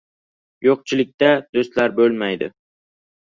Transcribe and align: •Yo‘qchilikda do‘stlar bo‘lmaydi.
•Yo‘qchilikda 0.67 1.29
do‘stlar 1.59 1.93
bo‘lmaydi. 2.01 2.49